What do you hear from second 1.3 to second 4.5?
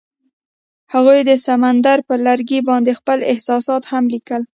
سمندر پر لرګي باندې خپل احساسات هم لیکل.